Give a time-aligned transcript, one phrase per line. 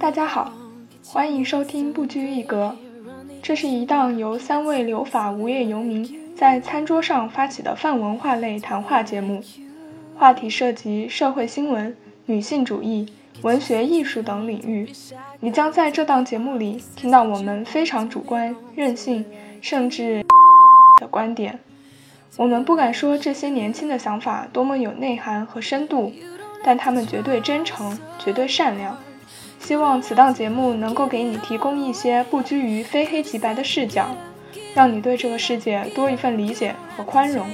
[0.00, 0.52] 大家好，
[1.08, 2.76] 欢迎收听不拘一格。
[3.42, 9.42] 这是一档由三位留法无业游民在餐桌上发起的泛文化类谈话节目，
[10.16, 11.96] 话题涉及社会新闻、
[12.26, 14.88] 女性主义、文学艺术等领域。
[15.40, 19.24] 你将在这档节目里听到我们非常主观、任性，
[19.60, 20.24] 甚至
[21.00, 21.58] 的观点。
[22.36, 26.12] 我们不敢说这些年轻的想法多么有内涵和深度，
[26.62, 28.96] 但他们绝对真诚，绝对善良。
[29.60, 34.06] 希望此档节目能够给你提供一些不拘于非黑即白的视角，
[34.74, 37.46] 让你对这个世界多一份理解和宽容。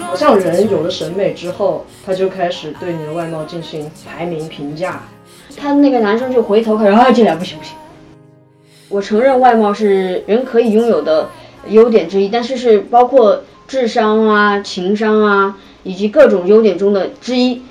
[0.00, 5.00] 好像人有了审美之后，他就开始对你的外貌进行排名评价。
[5.56, 7.74] 他那个男生就回头看，啊，这俩不行不行。
[8.90, 11.30] 我承认外貌是人可以拥有的
[11.68, 15.56] 优点之一，但是是包括智商啊、情商啊。
[15.82, 17.62] 以及各种优点中的之一，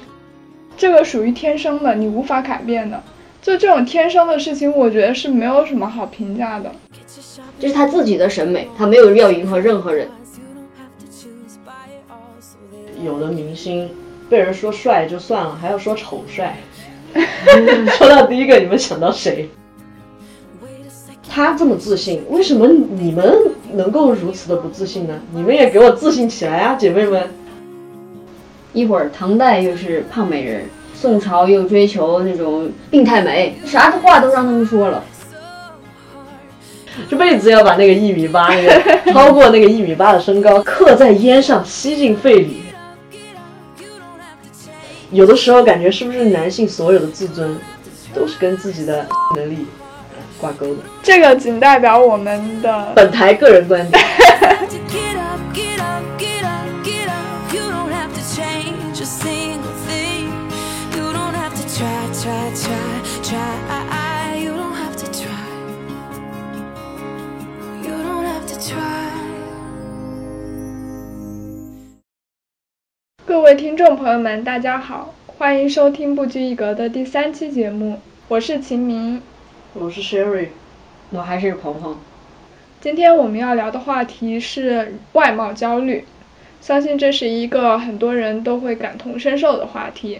[0.78, 3.02] 这个属于天生的，你无法改变的。
[3.42, 6.72] 就这种天生的事情，我觉得是没有什么好评价的。
[7.59, 10.08] 这是他自己的审美，他没有要迎合任何人。
[13.03, 13.90] 有的明星
[14.30, 16.56] 被人说帅就算了，还要说丑帅。
[17.98, 19.50] 说到第一个，你们想到谁？
[21.28, 23.36] 他这么自信，为什么你们
[23.73, 25.20] 能够如此的不自信呢？
[25.34, 27.23] 你们也给我自信起来啊，姐妹们！
[28.73, 35.03] 一会儿唐代又是胖美人，宋朝又追求那种病态美，啥的话都让他们说了。
[37.09, 42.61] 这辈子要把那个一米八，那个超过那个一米八的身高刻在烟上，吸进肺里。
[45.09, 47.58] 有的时候感觉是不是男性所有的自尊，
[48.13, 49.66] 都是跟自己的能力
[50.39, 50.81] 挂钩的？
[51.03, 54.03] 这个仅代表我们的本台个人观点。
[73.26, 79.24] 各位听众朋友们，大家好，欢迎收听不拘一格的第三期节目，我是秦明，
[79.74, 80.50] 我是 Sherry，
[81.09, 81.98] 我还是鹏鹏。
[82.82, 86.06] 今天我们要聊的话题是外貌焦虑，
[86.62, 90.20] 相信这是一个很多人都会感同身受的话题。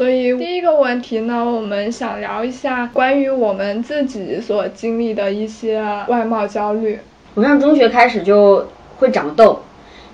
[0.00, 5.78] 所以第一个问题呢，我们想聊一下关于我们自己所经历的一些
[6.08, 6.98] 外貌焦虑。
[7.34, 8.66] 我上中学开始就
[8.96, 9.60] 会长痘。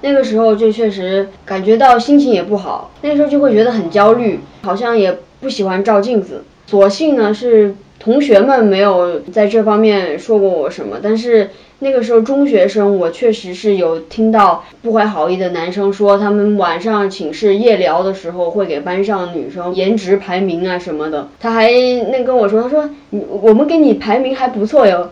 [0.01, 6.43] 那个时候就确实感觉到心情也不好，那个时候就会觉得很焦虑，好像也不喜欢照镜子。
[6.67, 7.73] 所幸呢是
[8.07, 11.51] 同学们没有在这方面说过我什么，但是
[11.81, 21.27] 那个时候中学生我确实是有听到不怀好意的男生说，他们晚上寝室夜聊的时候会给班上女生颜值排名啊什么的。
[21.41, 21.69] 他还
[22.13, 25.11] 那跟我说，他说你我们给你排名还不错哟，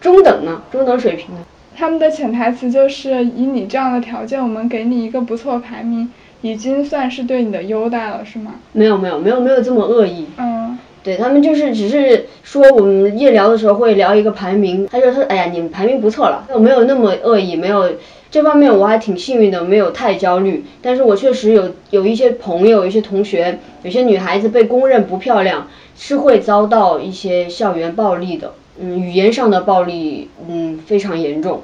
[0.00, 1.34] 中等呢，中等水平。
[1.76, 6.08] 他们的潜台词就是以你这样的条件，我们给你一个不错排名，
[6.42, 8.54] 已经算是对你的优待了，是吗？
[8.70, 10.26] 没有没有没有没有这么恶意。
[10.36, 10.77] 嗯。
[11.02, 17.92] 对他们就是只是说我们夜聊的时候会聊一个排名，他就说哎呀你们排名不错了，我没有那么恶意，没有
[18.30, 20.64] 这方面我还挺幸运的，没有太焦虑。
[20.82, 28.52] 但是我确实有有一些朋友，一些同学，有些女孩子被公认不漂亮，是会遭到一些校园暴力的。
[28.80, 31.62] 嗯，语言上的暴力，嗯，非常严重，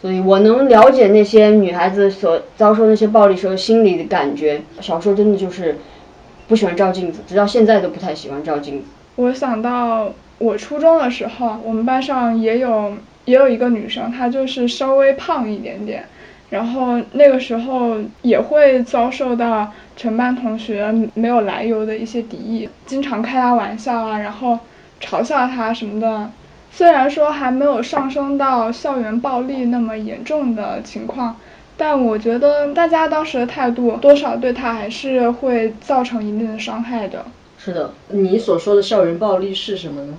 [0.00, 4.62] 所以我能了解那些女孩子所遭受那些暴力时候心里的感觉。
[4.80, 5.76] 小时候真的就是
[6.52, 8.84] 不喜欢照镜子，直到现在都不太喜欢照镜子。
[9.16, 12.92] 我想到我初中的时候，我们班上也有
[13.24, 16.04] 也有一个女生，她就是稍微胖一点点，
[16.50, 24.58] 然后那个时候也会遭受到全班同学没有来由的一些敌意，经常开她玩笑啊，然后。
[25.00, 26.30] 嘲笑他什么的，
[26.70, 31.34] 虽然说还没有上升到校园暴力那么严重的情况，
[31.84, 37.24] 但我觉得大家当时的态度多少对他还是会造成一定的伤害的。
[37.58, 40.14] 是的，你所说的校园暴力是什么呢？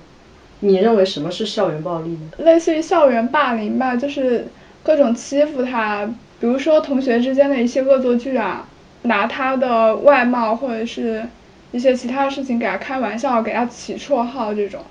[0.60, 2.31] 你认为什么是校园暴力呢？
[2.39, 4.45] 类似于校园霸凌吧，就是
[4.83, 6.06] 各种欺负他，
[6.42, 8.68] 比如说同学之间的一些恶作剧啊，
[9.04, 11.24] 拿他的外貌或者是。
[11.71, 14.81] 一些其他的事情给他开玩笑，给他起绰号这种。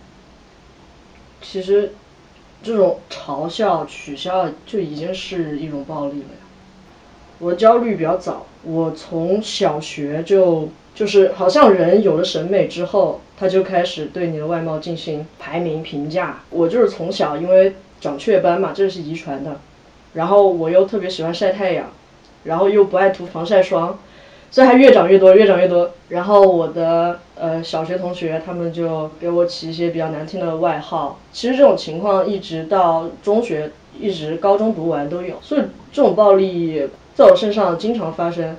[1.41, 1.93] 其实，
[2.61, 6.42] 这种嘲笑、取笑就已经是一种暴力了呀。
[7.43, 16.45] 我焦虑比较早，我从小学就就是好像人有了审美之后，他就开始对你的外貌进行排名评价。
[16.51, 19.57] 我就是从小因为长雀斑嘛，这是遗传的，
[20.15, 21.87] 然后我又特别喜欢晒太阳，
[22.45, 23.99] 然后又不爱涂防晒霜。
[24.53, 25.91] 所以还越长越多，越长越多。
[26.11, 31.19] 然后我的呃小学同学他们就给我起一些比较难听的外号。
[31.33, 35.37] 其实这种情况一直到中学，一直高中读完都有。
[35.41, 38.57] 所以这种暴力在我身上经常发生。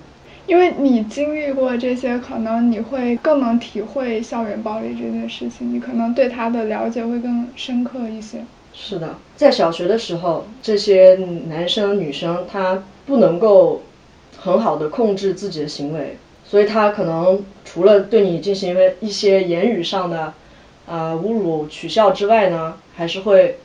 [0.48, 8.44] 因为你经历过这些，可能你会更能体会校园暴力这件事情，你可能对他的了解会更深刻一些。
[8.74, 11.16] 是的，在小学的时候，这些
[11.48, 13.82] 男生女生他不能够。
[14.36, 20.34] 很好的控制自己的行为，所以他可能除了对你进行一些言语上的，
[20.86, 23.60] 呃侮辱、取笑之外呢，还是会，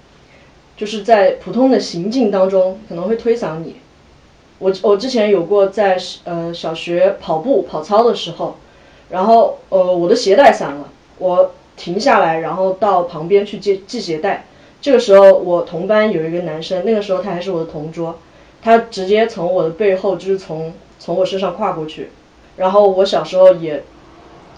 [0.76, 3.75] 就是在普通的行径当中可能会推搡你。
[4.59, 8.57] 我我之前有过在呃小学跑步跑操的时候，
[9.11, 10.89] 然后呃我的鞋带散了，
[11.19, 14.47] 我停下来，然后到旁边去系系鞋带。
[14.81, 18.19] 这个时候我同班有一个男生，那个时候他还是我的同桌。
[18.61, 22.11] 他直接从我的背后，就是从从我身上跨过去，
[22.57, 23.85] 然后我小时候也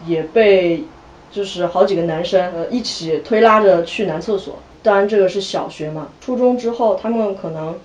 [0.06, 0.85] 也被
[1.31, 4.56] 就是好几个男生呃一起推拉着去男厕所。
[4.82, 7.79] 当然这个是小学嘛，初中之后他们可能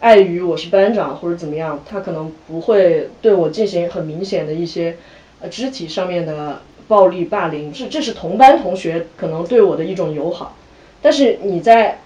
[0.00, 4.96] 碍于我是班长或者怎么样，他可能不会对我进行很明显的一些
[5.40, 10.56] 呃肢体上面的暴力霸凌，是这是同班同学可能对我的一种友好，
[11.00, 11.98] 但是你在。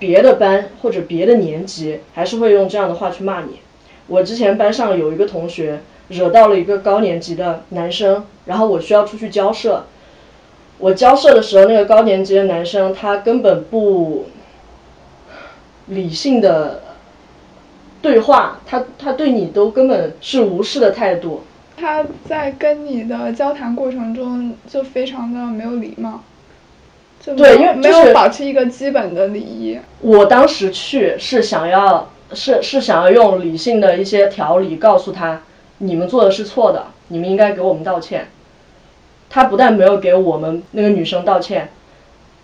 [0.00, 3.58] 别的班或者别的年级还是会用这样的话去骂你。
[4.06, 9.84] 我之前班上有一个同学惹到了一个高年级的男生，然后我需要出去交涉。
[10.78, 14.24] 我交涉的时候，那个高年级的男生他根本不
[15.88, 16.82] 理性的
[18.02, 21.42] 对话，他他对你都根本是无视的态度。
[21.76, 26.22] 他在跟你的交谈过程中就非常的没有礼貌。
[27.24, 29.78] 对，因为没有保持一个基本的礼仪。
[30.00, 35.42] 我当时去是想要，是是想要用理性的一些条理告诉他，
[35.78, 38.28] 你们做的是错的，你们应该给我们道歉。
[39.28, 41.68] 他不但没有给我们那个女生道歉，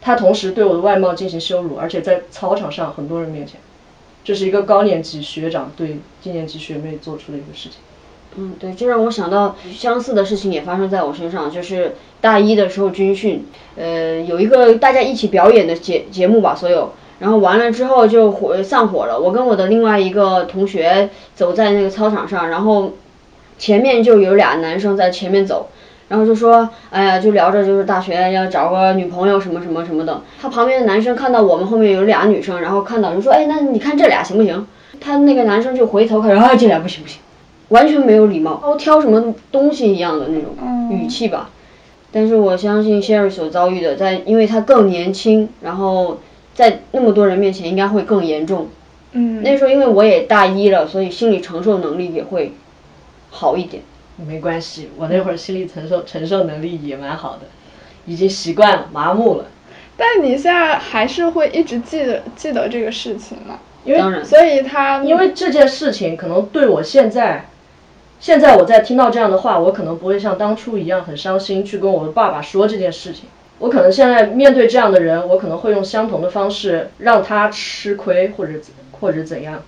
[0.00, 3.58] 他同时对我的外貌进行羞辱，而且在操场上很多人面前，
[4.26, 7.78] 这是一个高年级学长对低年级学妹做出的一个事情。
[8.34, 13.46] 嗯，对，这让我想到相似的事情也发生在我身上，就是大一的时候军训，
[13.76, 19.16] 呃，有一个大家一起表演的节节目吧，所有，然后完了之后就火散伙了。
[19.18, 22.94] 我跟我的另外一个同学走在那个操场上，然后
[23.58, 25.68] 前面就有俩男生在前面走，
[26.08, 30.22] 然后就说，哎呀，就聊着就是大学要找个女朋友什么什么什么的。
[30.40, 34.66] 他旁边的男生看到我们后面有俩女生，然后看到就说，哎，那你看这俩行不行？
[35.00, 37.20] 他那个男生就回头开始，啊，这俩不行不行。
[37.68, 40.54] 完全没有礼貌，挑挑什么东西一样的那种
[40.90, 41.50] 语气吧。
[42.12, 46.20] 但是我相信 Sherry 所遭遇的，在因为他更年轻，然后
[46.54, 48.68] 在那么多人面前应该会更严重。
[49.10, 49.42] 嗯。
[49.42, 52.52] 那时候因为我也大一了，所以心理承受能力也会
[53.30, 53.82] 好一点。
[54.16, 57.42] 没关系，我那会儿心理承受承受能力也蛮好的，
[58.06, 59.46] 已经习惯了，麻木了。
[59.96, 63.58] 但你现在还是会一直记得记得这个事情吗？
[63.84, 67.46] 因为所以他因为这件事情可能对我现在。
[68.18, 73.24] 现在我在听到这样的话，我可能不会像当初一样很伤心去跟我的爸爸说这件事情。
[73.58, 78.54] 我可能现在面对这样的人，我可能会用相同的方式让他吃亏或者
[78.92, 79.62] 或者怎样。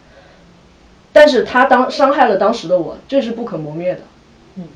[1.13, 4.01] 但是他当伤害了当时的我，这是不可磨灭的。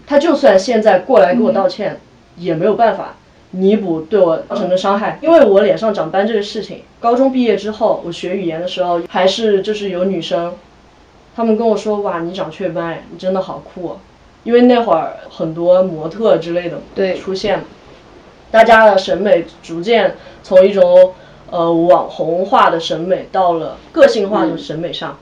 [0.07, 2.01] 他就算现在过来给我道歉，
[2.37, 3.17] 也没有办法
[3.51, 5.19] 弥补对我造成的伤害。
[5.21, 10.55] 因为我脸上长斑这个事情，高中毕业之后，我学语言的时候，还是就是有女生。
[11.35, 13.97] 他们跟我说：“哇，你长雀斑，你真的好酷！”
[14.45, 17.65] 因为那会儿很多模特之类的出现了，
[18.51, 21.15] 大家的审美逐渐从一种
[21.51, 25.17] 呃网红化的审美到了个性化的审美上。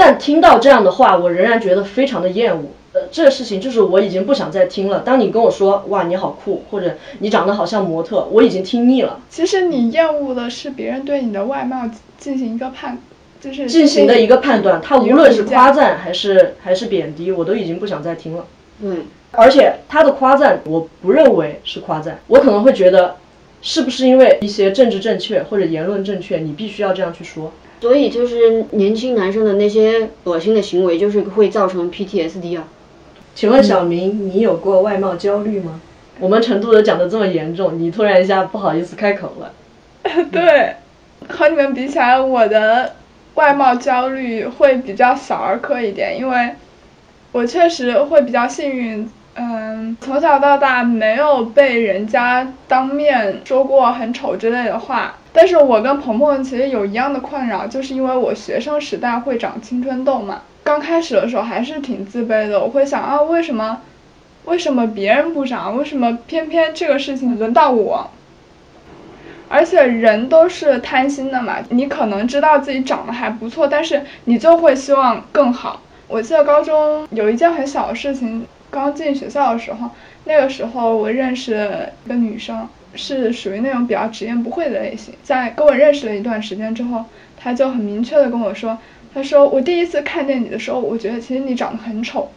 [0.00, 2.64] 但听到这样的话，我仍然觉得非常的厌恶。
[2.94, 5.00] 呃，这个事情就是我已经不想再听了。
[5.00, 9.20] 当你跟我说：“哇，你好酷”或者“你长得好像模特”，我已经听腻了。
[9.28, 11.82] 其实你厌恶的是别人对你的外貌
[12.18, 12.98] 进行一个判。
[13.42, 18.46] 就是进行的一个判断，他无论是夸赞还是还是贬低，我都已经不想再听了。
[18.80, 23.16] 嗯，而且他的夸赞，我不认为是夸赞，我可能会觉得，
[23.62, 27.52] 是不是因为一些政治正确或者言论正确，你必须要这样去说？
[27.80, 32.64] 所以就是年轻男生的那些恶心的行为，就是会造成 PTSD 啊。
[33.34, 35.80] 请问小明，你有过外貌焦虑吗？
[36.18, 39.52] 我们成都的讲的这么严重，你突然一下不好意思开口了。
[40.30, 40.74] 对，
[41.28, 42.96] 和你们比起来，我的。
[43.36, 46.50] 外貌焦虑会比较小儿科一点，因为
[47.30, 55.14] 我确实会比较幸运，嗯，从小到大没有被人家当面说过很丑之类的话。
[55.32, 63.80] 但是我跟鹏鹏其实有一样的困扰，就是因为我学生时代会长青春痘嘛，刚开始的时候还是挺自卑的，我会想啊，为什么
[64.46, 65.76] 为什么别人不长？
[65.76, 68.10] 为什么偏偏这个事情轮到我？
[69.48, 75.80] 而且人都是贪心的嘛，你可能知道自己长得还不错，但是你就会希望更好。
[76.06, 79.90] 我记得高中有一件很小的事情，刚进学校的时候，
[80.24, 85.14] 那个时候我认识一个女生，是属于那种比较直言不讳的类型。
[85.22, 87.04] 在跟我认识了一段时间之后，
[87.36, 88.78] 他就很明确的跟我说，
[89.14, 92.30] 他说我第一次看见你的时候，我觉得其实你长得很丑，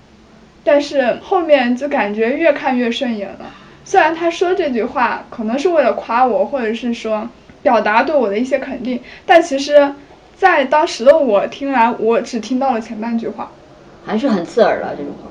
[0.64, 3.52] 但是后面就感觉越看越顺眼了。
[3.86, 7.28] 虽然他说这句话可能是为了夸我，或者是说
[7.62, 9.94] 表达对我的一些肯定，但其实，
[10.38, 13.52] 在当时的我听来，我只听到了前半句话，
[14.06, 15.30] 还是很刺耳的这种话。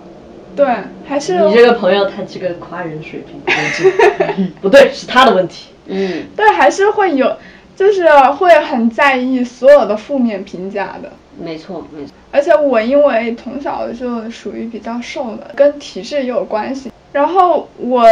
[0.56, 0.66] 对，
[1.06, 5.68] 还是你这个朋友他这个夸人水平 不对，是他的问题。
[5.86, 7.36] 嗯， 对，还是会有，
[7.76, 11.12] 就是会很在意所有的负面评价的。
[11.38, 12.12] 没错，没错。
[12.30, 16.92] 而且我因为从小就属于比较瘦的，跟体质也有关系。
[17.12, 18.06] 然后我。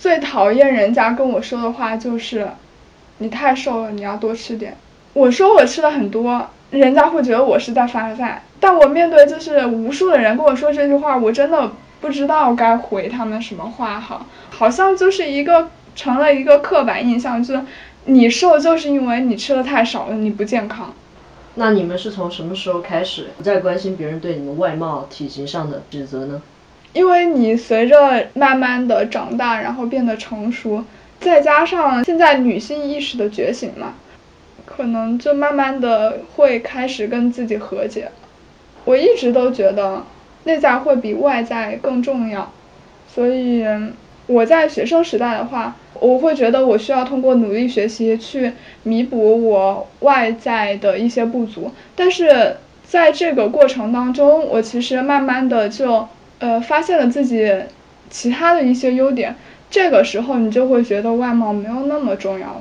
[0.00, 2.48] 最讨厌人家跟我说的话就是，
[3.18, 4.76] 你太瘦了，你要多吃点。
[5.12, 8.42] 我说我吃的很多，人家会觉得我是在发财。
[8.60, 11.70] 但我面对就是无数的人跟我说这句话，我真的
[12.00, 17.62] 不知道该回他们什么话好，好像就是一个成了一个刻板印象，就是
[18.06, 20.92] 你瘦就是因为你吃的太少了，你不健康。
[21.54, 26.40] 那你们是从什么时候开始不再关心别人对你们外貌、体型上的指责呢？
[26.92, 30.84] 因为你随着慢慢的长大，然后变得成熟，
[31.20, 33.94] 再加上现在女性意识的觉醒嘛，
[34.68, 38.10] 可能就慢慢的会开始跟自己和解。
[38.84, 40.04] 我一直都觉得
[40.44, 42.52] 内在会比外在更重要，
[43.12, 43.64] 所以
[44.26, 56.06] 我在学生时代的话，我会觉得我需要通过努力学习去弥补我外在的一些不足，但是在这个过程当中，我其实慢慢的就。
[56.40, 57.52] 呃，发现了自己
[58.10, 59.34] 其他的一些优点，
[59.68, 62.60] 这个时候你就会觉得外貌没有那么重要了。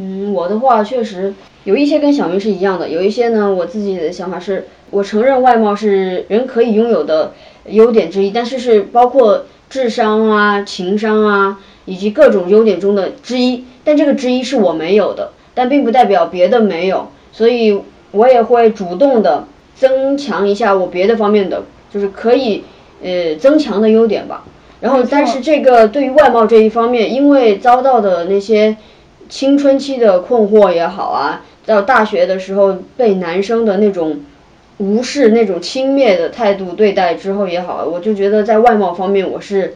[0.00, 7.32] 嗯，我的话确实有一些跟小明是一样的，有一些呢，我自己的想法是，我承认外貌是人可以拥有的
[7.66, 17.80] 优点之一，但是是包括智商啊、情商啊以及各种优点中的之一，但这个之一是我没有的，但并不代表别的没有，所以
[18.12, 22.62] 我也会主动的增强一下我别的方面的，就是可以。
[23.00, 24.42] 呃，增强的优点吧。
[24.80, 28.76] 然后，但是这个对于外貌这一方面，因为遭到的那些
[29.28, 34.20] 青春期的困惑也好啊，到大学的时候被男生的那种
[34.78, 39.74] 无视、那种轻蔑的态度对待之后也好，我就觉得在外貌方面我是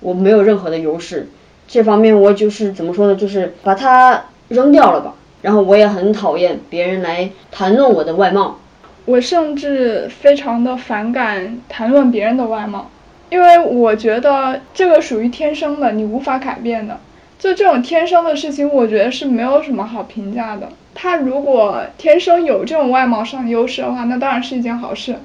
[0.00, 1.28] 我没有任何的优势。
[1.66, 5.14] 这方面我就是怎么说呢，就是把它扔掉了吧。
[5.42, 8.58] 然后我也很讨厌别人来谈论我的外貌。
[9.04, 12.90] 我甚至非常的反感谈论别人的外貌，
[13.28, 16.98] 因为我觉得这个属于天生的，你无法改变的。
[17.38, 20.68] 就这种天生的事情，我觉得是没有什么好评价的。
[20.94, 25.16] 他如果天生有这种外貌上的优势的话，那当然是一件好事，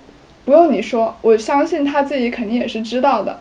[0.45, 3.39] 不用你说，我相信他自己肯定也是知道的。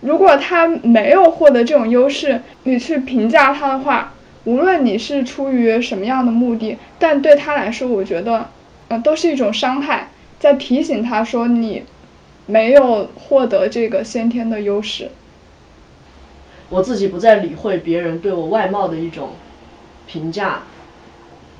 [0.00, 8.48] 如果他没有获得这种优势，你去评价他的话，无论你是出于什么样的目的，但对他来说，我觉得。
[8.88, 11.84] 嗯，都是一种伤害，在提醒他说你
[12.44, 15.10] 没有获得这个先天的优势。
[16.70, 19.30] 我自己不再理会别人对我外貌的一种
[20.06, 20.62] 评价，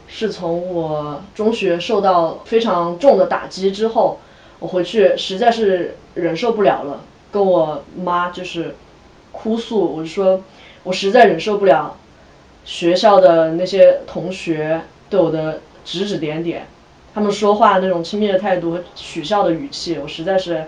[0.07, 4.19] 是从我中学受到非常重的打击之后，
[4.59, 8.77] 我回去实在是忍受不了了，跟我妈就是
[9.33, 10.43] 哭诉，我就说
[10.83, 11.97] 我实在忍受不了
[12.65, 14.81] 学校的那些同学
[15.11, 16.67] 对我的指指点点。
[17.15, 20.65] 他们说话那种轻蔑的态度和取笑的语气，我实在是，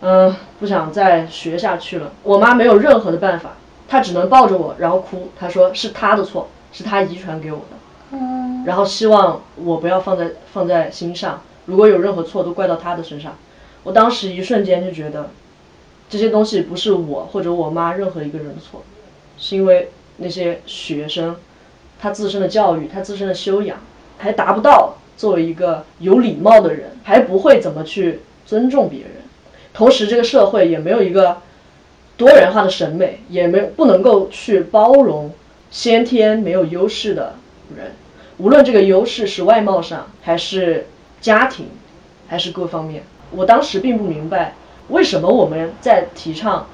[0.00, 2.12] 嗯，不想再学下去了。
[2.22, 3.56] 我妈没有任何的办法，
[3.88, 5.30] 她只能抱着我，然后哭。
[5.38, 7.76] 她说是她的错，是她遗传给我的，
[8.12, 11.42] 嗯然后希望我不要放在放在心上。
[11.66, 13.36] 如果有任何错，都怪到她的身上。
[13.82, 15.30] 我当时一瞬间就觉得，
[16.08, 18.82] 这些东西不是我或者我妈任何一个人的错，
[19.36, 21.36] 是因为那些学生，
[22.00, 23.78] 他自身的教育，他自身的修养
[24.18, 24.94] 还达不到。
[25.16, 29.10] 作为一个有礼貌的人，还不会怎么去尊重别人，
[29.78, 31.36] 同时这个社会也没有一个
[32.16, 35.30] 多元化的审美，也没不能够去包容
[35.70, 37.36] 先天没有优势的
[37.76, 37.92] 人，
[38.38, 40.88] 无论这个优势是外貌上，还是
[41.20, 41.66] 家庭，
[42.26, 43.04] 还是各方面。
[43.30, 44.56] 我当时并不明白
[44.88, 46.66] 为什么我们在提倡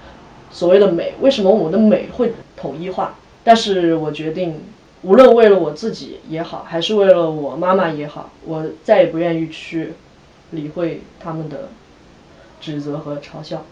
[0.50, 4.62] 所谓的美，为什么我们的美会统一化，但是我决定。
[5.02, 9.92] 无论为了我自己也好，还是为了我妈妈也好，我再也不愿意去
[10.52, 11.68] 理会他们的
[12.64, 13.62] 指责和嘲笑。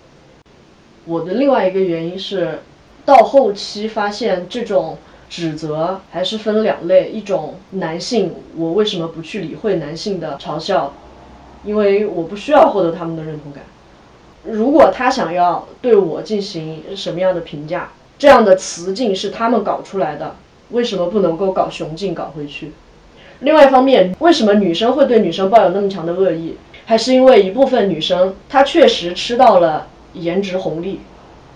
[1.06, 2.58] 我的另外一个原因是，
[3.06, 4.98] 到后期发现这种
[5.30, 10.92] 指责还是分两类，一种男性，我为什么不去理会男性的嘲笑，
[11.64, 13.64] 因为我不需要获得他们的认同感。
[14.44, 20.36] 如果他想要对我进行什么样的评价，这样的词境是他们搞出来的，
[20.68, 22.72] 为什么不能够搞雄竞搞回去？
[23.40, 26.56] 另外一方面，为什么女生会对女生抱有那么强的恶意？
[26.84, 31.00] 还是因为一部分女生她确实吃到了颜值红利，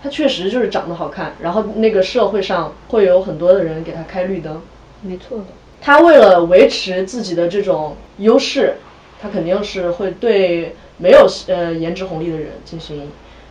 [0.03, 4.63] 她确实就是长得好看，然后那个社会上会有很多的人给她开绿灯。
[5.03, 5.45] 没错的。
[5.81, 8.75] 她为了维持自己的这种优势，
[9.21, 13.11] 她肯定是会对没有呃颜值红利的人进行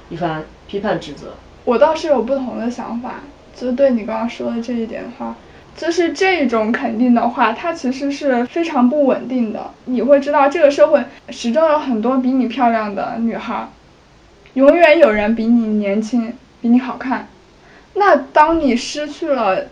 [0.10, 1.34] 一番批判指责。
[1.66, 3.22] 我倒是有不同的想法，
[3.56, 5.36] 就对你刚刚说的这一点的话，
[5.78, 9.72] 就是这种肯定的话，它其实是非常不稳定的。
[9.86, 13.68] 你会知道，这个社会始终有很多比你漂亮的女孩，
[14.54, 17.28] 永远有人比你年轻，比你好看。
[17.96, 19.66] 那当你失去了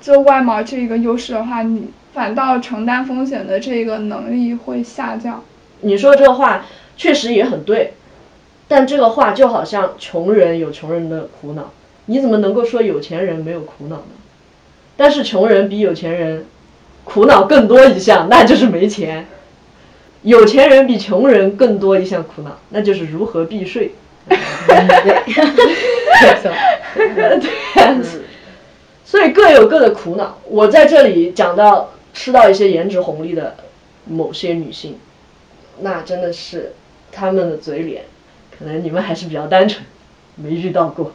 [0.00, 5.42] 这外貌这一个优势的话，你反倒承担风险的这个能力会下降。
[5.82, 6.64] 你说这个话
[6.96, 7.94] 确实也很对。
[8.66, 11.72] 但这个话就好像穷人有穷人的苦恼，
[12.06, 14.19] 你怎么能够说有钱人没有苦恼呢？
[15.00, 16.44] 但是穷人比有钱人
[17.04, 19.24] 苦恼更多一项， 那就是没钱；
[20.20, 23.94] 有钱人比穷人更多一项苦恼，那就是如何避税。
[24.28, 24.36] 对，
[27.40, 27.50] 对，
[29.02, 30.36] 所以各有各的苦恼。
[30.44, 33.56] 我在这里讲到吃到一些颜值红利的
[34.04, 34.98] 某些女性，
[35.78, 36.74] 那真的是
[37.10, 38.04] 他们的嘴脸。
[38.58, 39.82] 可能你们还是比较单纯，
[40.36, 41.14] 没遇到过。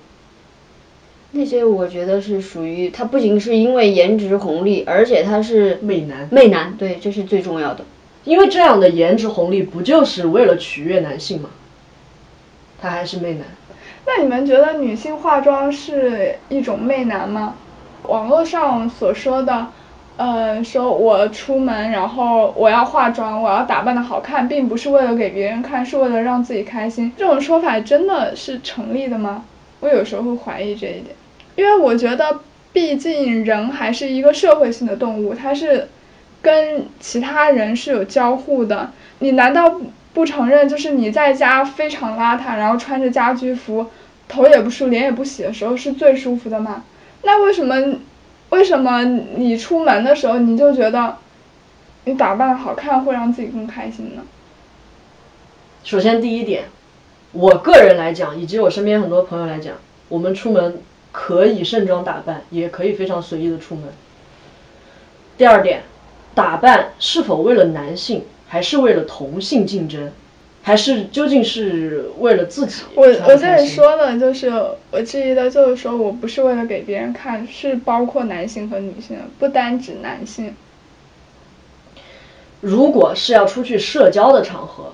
[1.36, 6.28] 那些我觉得是属于他，不仅是因为颜值红利，而且他是媚男。
[6.32, 7.84] 媚男，对，这是最重要的。
[8.24, 11.50] 因为这样的颜值红利，不就是为了取悦男性吗？
[12.82, 13.46] 他还是媚男。
[14.08, 17.56] 那你们觉得女性化妆是一种媚男吗？
[18.04, 19.68] 网络上所说的。
[20.18, 27.12] 呃，说我出门，然后我要化妆，我要打扮的好看，并不是为了给别人看，是为了让自己开心。
[27.18, 29.44] 这种说法真的是成立的吗？
[29.82, 31.08] 我有时候会怀疑这一点，
[31.56, 32.42] 因为我觉得，
[32.74, 35.88] 毕竟人还是一个社会性的动物，它是
[36.42, 38.92] 跟其他人是有交互的。
[39.20, 39.80] 你难道
[40.14, 43.88] 不承认，就是你在家非常邋遢，然后穿着家居服，
[44.28, 46.84] 头也不梳，脸也不洗的时候是最舒服的吗？
[47.24, 48.00] 那为什么？
[48.50, 51.18] 为什么你出门的时候你就觉得
[52.06, 54.22] 你打扮好看会让自己更开心呢？
[55.84, 56.66] 首先第一点，
[57.34, 59.74] 我个人来讲，以及我身边很多朋友来讲，
[60.08, 60.78] 我们出门
[61.16, 63.86] 可以盛装打扮，也可以非常随意的出门。
[65.38, 65.84] 第二点，
[66.36, 70.12] 打扮是否为了男性，还是为了同性竞争？
[70.62, 72.84] 还是究竟是为了自己？
[72.96, 74.52] 我我这里说的就是，
[74.92, 80.54] 我质疑的就是说我不是为了给别人看，是包括男性和女性，不单指男性。
[82.60, 84.92] 如果是要出去社交的场合，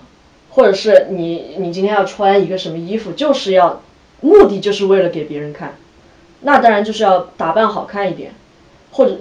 [0.52, 3.82] 或者是你你今天要穿一个什么衣服，就是要
[4.20, 5.76] 目的就是为了给别人看，
[6.42, 8.32] 那当然就是要打扮好看一点，
[8.92, 9.18] 或者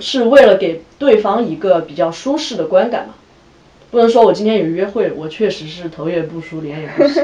[0.00, 3.14] 是为了给对方一个比较舒适的观感嘛。
[3.90, 7.20] 不能说我今天有约会，我确实是头也不梳，脸也不洗，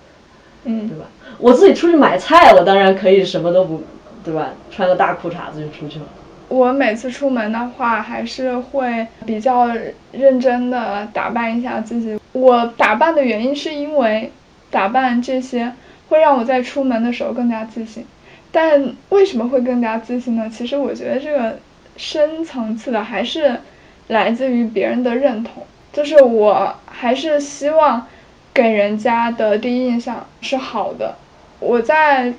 [0.64, 1.04] 嗯，对吧？
[1.38, 3.82] 我自己出去买菜，我当然可以什么都不，
[4.24, 4.54] 对吧？
[4.70, 6.06] 穿个大裤衩子就出去了。
[6.48, 9.68] 我每次出门的话，还是会比较
[10.12, 12.18] 认真的打扮一下自己。
[12.32, 14.32] 我打扮的原因是因为
[14.70, 15.74] 打扮这些
[16.08, 18.06] 会让我在出门的时候更加自信。
[18.50, 20.48] 但为什么会更加自信呢？
[20.48, 21.58] 其实我觉得这个
[21.96, 23.60] 深层次的还是
[24.08, 25.64] 来自于别人的认同。
[25.92, 28.06] 就是我还是希望
[28.52, 31.16] 给人家的第一印象是好的，
[31.60, 32.32] 我在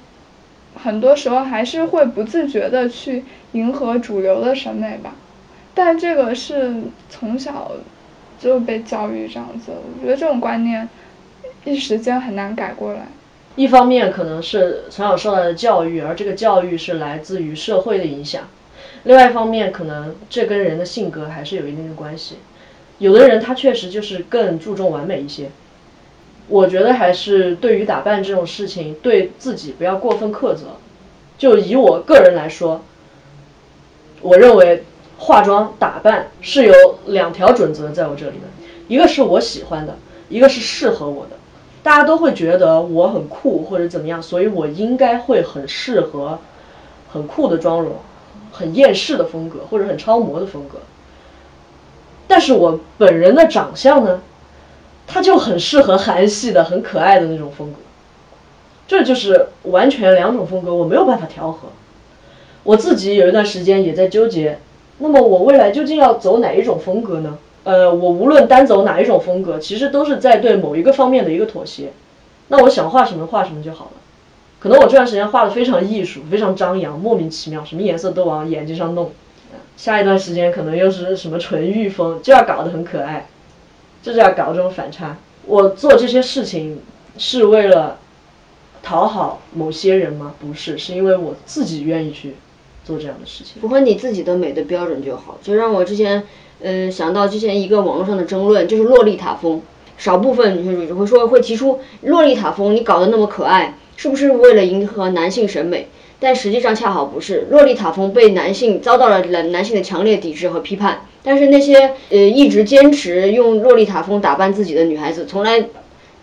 [0.76, 5.16] 很多时候还是会不自觉的去迎合主流的审美吧，
[5.74, 6.76] 但这个是
[7.10, 7.72] 从小
[8.40, 10.88] 就被教育这样子，我觉得这种观念
[11.66, 13.02] 一时间很难改过来。
[13.60, 18.44] 一方面可能是从小受到的教育，而这个教育是来自于社会的影响；
[19.04, 22.36] 另外一方面，可能这跟人的性格还是有一定的关系。
[23.00, 25.50] 有的人他确实就是更注重完美一些，
[26.48, 30.78] 我觉得还是对于打扮这种事情，对自己不要过分苛责。
[31.38, 32.82] 就以我个人来说，
[34.22, 34.86] 我认为
[35.18, 38.48] 化妆打扮是有两条准则在我这里的，
[38.88, 39.98] 一个是我喜欢的，
[40.30, 41.32] 一个是适合我的。
[41.90, 46.38] 大家都会觉得我很酷或者怎么样，所以我应该会很适合
[47.12, 47.94] 很酷的妆容，
[48.52, 50.78] 很厌世的风格或者很超模的风格。
[52.28, 54.22] 但是我本人的长相呢，
[55.08, 57.80] 他就很适合韩系的、很可爱的那种风格。
[58.88, 61.70] 这就是完全两种风格，我没有办法调和。
[62.62, 64.60] 我自己有一段时间也在纠结，
[65.00, 67.40] 那么我未来究竟要走哪一种风格呢？
[67.64, 71.92] 呃，我无论单走哪一种风格，其实都是在对某一个方面的一个妥协。
[72.48, 73.92] 那我想画什么画什么就好了。
[74.60, 79.12] 可能我这段时间画的非常艺术，非常张扬，莫名其妙，什么颜色都往眼睛上弄。
[79.78, 83.28] 下一段时间可能又是什么纯欲风，就要搞得很可爱，
[84.02, 85.18] 就是要搞这种反差。
[85.46, 86.82] 我做这些事情
[87.18, 87.98] 是为了
[88.84, 90.34] 讨好某些人吗？
[90.40, 92.36] 不是，是因为我自己愿意去
[92.84, 93.62] 做这样的事情。
[93.62, 95.38] 符合你自己的美的标准就好。
[95.42, 96.24] 就让我之前，
[96.62, 99.62] 嗯，想到之前一个网络上的争论，就是洛丽塔风。
[99.98, 105.88] 少部分女性主会说，会提出洛丽塔风，你搞得那么可爱，是不是为了迎合男性审美？
[106.22, 111.02] 但实际上恰好不是，洛丽塔风被男性遭到了男男性的强烈抵制和批判。
[111.22, 115.66] 但是那些呃一直坚持用洛丽塔风打扮自己的女孩子，从来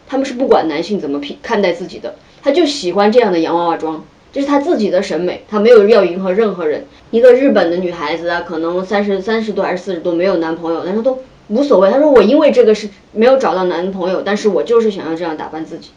[0.09, 4.03] 他们是不管男性怎么批看待自己的，他就喜欢这样的洋娃娃装，
[4.37, 6.85] 这是她自己的审美，她没有要迎合任何人。
[7.11, 11.19] 一个日本的女孩子啊，可能三十三十多还是四十多没有男朋友，但是都。
[11.49, 15.93] 无所谓，他说我因为这个是没有找到男朋友，但是我就是想要这样打扮自己。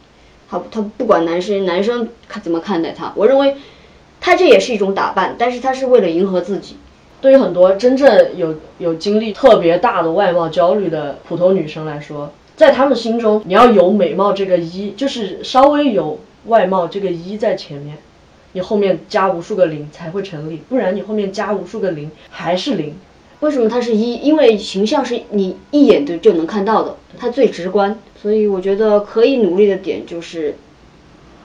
[0.48, 3.56] 他他不管男生男生看怎么看待他，我认为
[4.22, 6.76] 他这也是一种打扮，但是他是为了迎合自己。
[7.20, 17.98] 对于很多真正有有经历特别大的外貌焦虑的普通女生来说，在他们心中，你要有美貌这个一，就是稍微有外貌这个一在前面，
[18.54, 22.96] 你后面加无数个零才会成立，不然你后面加无数个零还是零。
[23.42, 24.16] 为什么它是一？
[24.16, 27.98] 因为形象是你一眼就就能看到的，它最直观。
[28.22, 30.56] 所以我觉得可以努力的点就是，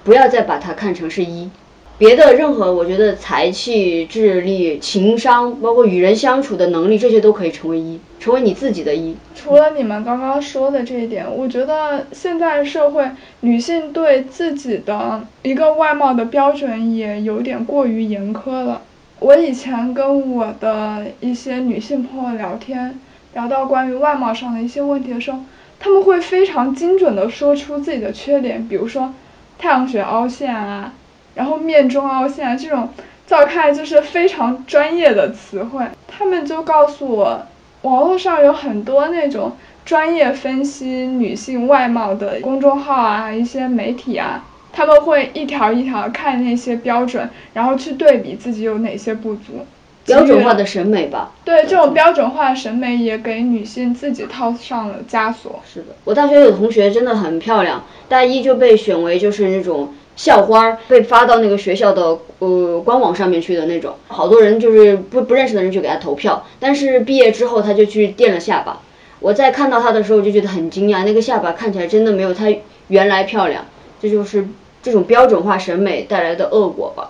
[0.02, 1.48] 不要再把它看成是一。
[1.96, 9.16] 别的任何，我觉得才气、智力、情商，包括与人相处的能力，这些都可以成为一，成为你自己的一。
[9.34, 13.08] 除了你们刚刚说的这一点，我觉得现在社会
[13.40, 18.82] 女性对自己的一个外貌的标准也有点过于严苛了。
[19.20, 22.98] 我以前跟我的一些女性朋友聊天，
[23.34, 25.38] 聊到关于外貌上的一些问题的时候，
[25.78, 29.14] 他们会非常精准的说出自己的缺点，比如说
[29.58, 30.92] 太阳穴凹陷啊，
[31.34, 32.88] 然后面中凹陷啊这种，
[33.26, 35.84] 在我看来就是非常专业的词汇。
[36.06, 37.46] 他们就告诉我，
[37.82, 44.44] 网络上有很多那种专业分析女性外貌的公众号啊，一些媒体啊。
[44.76, 49.64] 他们会一条一条看那些标准，然后去对比自己有哪些不足。
[50.04, 51.30] 标准化的审美吧。
[51.44, 55.60] 对，这种标准化审美也给女性自己套上了枷锁。
[55.64, 66.46] 是的，我大学有同学真的很漂亮，大一就被选为就是那种校花，被发到那个学校的呃官网上面去的那种，好多人就是不不认识的人就给她投票。
[66.60, 68.80] 但是毕业之后，他就去垫了下巴。
[69.20, 72.46] 我在看到他的时候就觉得很惊讶，那个下巴看起来真的没有他
[72.88, 73.64] 原来漂亮。
[74.00, 74.46] 这就是。
[74.84, 77.08] 这种标准化审美带来的恶果吧，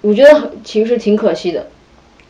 [0.00, 1.66] 我觉得其实挺可惜的。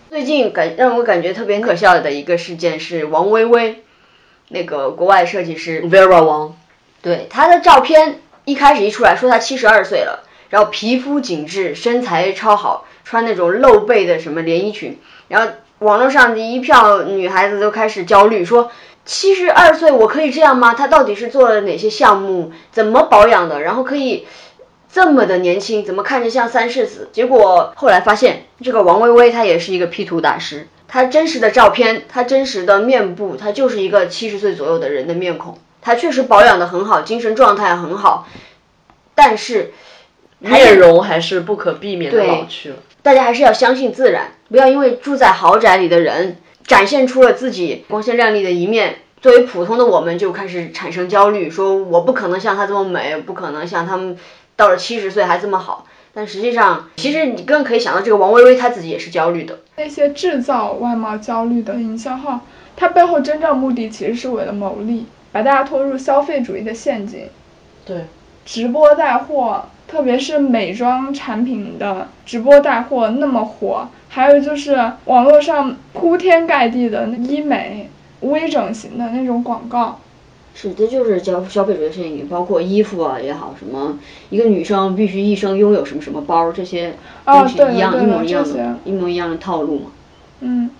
[0.08, 3.82] 最近感让我感觉特别可笑的一个事件是王薇薇，
[4.48, 6.52] 那个国外设计师 Vera Wang，，
[7.02, 18.70] 对她的照片一开始一出来说她七十二岁了，然后皮肤紧致，身材超好，穿那种露背的什么连衣裙，然后网络上的一票女孩子都开始焦虑说。
[19.06, 20.72] 七十二岁我可以这样吗？
[20.72, 22.52] 她到底是做了哪些项目？
[22.72, 23.60] 怎么保养的？
[23.60, 24.26] 然后可以
[24.90, 25.84] 这么的年轻？
[25.84, 27.10] 怎么看着像三世子？
[27.12, 30.68] 结果后来发现，这个王薇薇她也是一个 P 图大师。
[30.88, 35.58] 她真实的照片，她真实的面部，她就是一个七十岁左右的人的面孔。
[35.84, 38.26] 她确实保养的很好，精神状态很好，
[39.14, 39.72] 但是
[40.40, 42.76] 面容还是不可避免的老去了。
[43.02, 46.38] 大家还是要相信自然，不要因为住在豪宅里的人。
[46.66, 54.16] 展现出了自己光鲜亮丽的一面，作为普通的我们就开始产生焦虑，说我不可能像她这么美，不可能像他们
[54.56, 55.86] 到了七十岁还这么好。
[56.14, 59.60] 但实际上，其实你更可以想到，这个王薇薇她自己也是焦虑的。
[59.76, 62.40] 那些制造外貌焦虑的营销号，
[62.74, 67.26] 它背后真正目的其实是为了牟利，把大家拖入消费主义的陷阱。
[67.84, 68.04] 对，
[68.44, 73.88] 直播带货，特别是美妆产品的直播带货那么火。
[74.08, 79.98] 还有就是网络上铺天盖地的医美、微整形的那种广告，
[80.54, 83.98] 是这就是消消费主义陷阱，包括衣服啊也好，什么
[84.30, 86.94] 一个女生必须一生拥有什么什么包，这些
[87.24, 89.86] 东西一样一模一样的，一模一样的套路嘛。
[90.38, 90.70] 嗯，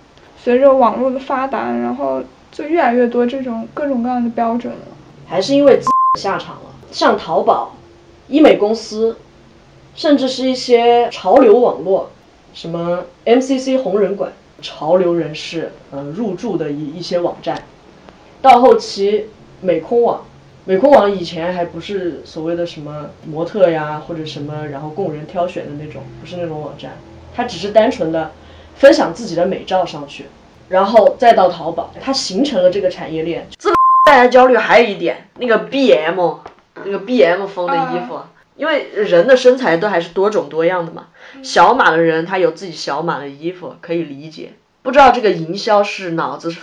[0.41, 2.23] 随着网络的发达，然后
[2.55, 4.79] 就越来越多这种各种各样的标准了。
[5.27, 7.75] 还是因为资下场了，像淘宝、
[8.29, 9.17] 医美公司，
[9.93, 12.11] 甚至是一些潮流网络。
[12.53, 17.61] 什么 MCC 红人馆、潮流人士嗯入驻的一一些网站，
[18.41, 19.25] 到后期
[19.59, 20.23] 美空网，
[20.63, 26.93] 美空网以前还不是所谓的什么模特呀，或者什么然后供人挑选的那种，不是那种网站，
[27.35, 28.31] 它只是单纯的
[28.77, 30.27] 分享自己的美照上去，
[30.69, 33.47] 然后再到淘宝，它形成了这个产业链。
[33.57, 33.73] 自
[34.05, 36.37] 带来焦虑还有一点，那个 BM，
[36.83, 38.21] 那个 BM 风的衣服，
[38.55, 41.07] 因为人的身材都还是多种多样的嘛，
[41.41, 46.59] 小码的人他有自己小码的衣服可以理解，不知道这个营销是脑子是，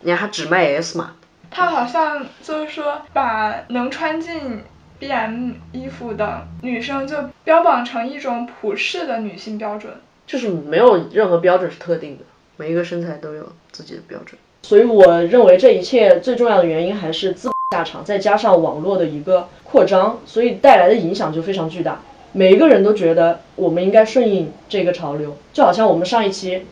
[0.00, 1.12] 你看他只卖 S 码。
[1.50, 4.64] 他好像就是说，把能穿进
[4.98, 9.92] B M 衣服的女生就标榜成一种普世的女性标准，
[10.26, 12.24] 就是没有任何标准是特定的，
[12.56, 14.38] 每一个身材都有自己的标准。
[14.62, 22.00] 所以我认为这一切最重要的原因还是资本下场，再加上网络的一个扩张，所以带来的影响就非常巨大。
[22.32, 26.62] 每一个人都觉得我们应该顺应这个潮流，就好像我们上一期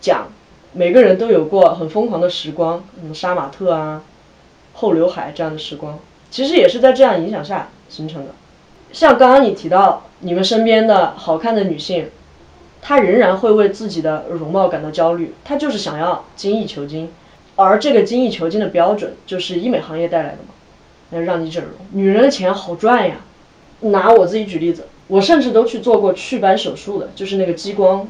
[0.00, 0.28] 讲，
[0.72, 4.02] 每个人都有过很疯狂的时光，什么杀马特啊。
[4.72, 6.00] 后刘海这样的时光，
[6.32, 8.32] 其实也是在这样影响下形成的。
[8.92, 12.10] 像刚刚你提到，你们身边的好看的女性，
[12.86, 17.10] 她仍然会为自己的容貌感到焦虑，她就是想要精益求精，
[17.56, 20.52] 而这个精益求精的标准就是医美行业带来的嘛，
[21.12, 21.72] 要让你整容。
[21.92, 23.16] 女人的钱好赚呀，
[23.80, 28.06] 拿我自己举例子，我甚至都去做过祛斑手术的，就是那个激光，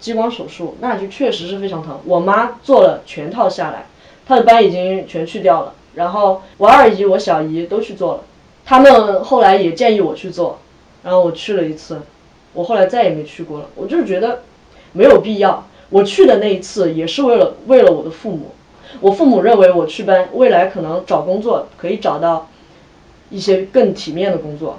[0.00, 2.00] 激光手术，那就确实是非常疼。
[2.04, 3.86] 我妈做了全套下来，
[4.26, 5.74] 她的斑已经全去掉了。
[5.94, 8.20] 然后我二姨、我小姨都去做了，
[8.64, 10.58] 他们后来也建议我去做，
[11.04, 12.00] 然后我去了一次，
[12.52, 13.66] 我后来再也没去过了。
[13.74, 14.42] 我就是觉得
[14.92, 15.66] 没有必要。
[15.90, 18.50] 我去的那一次也是为了为了我的父母，
[19.00, 22.48] 我父母认为我去班未来可能找工作可以找到
[23.30, 24.78] 一些更体面的工作。